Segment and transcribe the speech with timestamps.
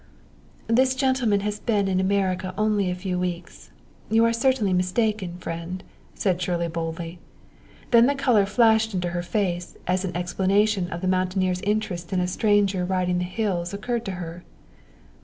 [0.65, 3.69] "This gentleman has been in America only a few weeks;
[4.09, 5.83] you are certainly mistaken, friend,"
[6.15, 7.19] said Shirley boldly.
[7.91, 12.19] Then the color flashed into her face, as an explanation of the mountaineer's interest in
[12.19, 14.43] a stranger riding the hills occurred to her.